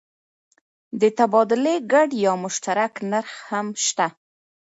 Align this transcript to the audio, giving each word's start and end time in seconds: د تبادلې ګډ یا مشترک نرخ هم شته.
د 1.01 1.03
تبادلې 1.17 1.75
ګډ 1.91 2.09
یا 2.23 2.33
مشترک 2.43 2.93
نرخ 3.11 3.31
هم 3.49 3.67
شته. 3.85 4.07